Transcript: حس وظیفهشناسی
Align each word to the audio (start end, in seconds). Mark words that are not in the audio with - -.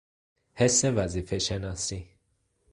حس 0.55 0.85
وظیفهشناسی 0.85 2.07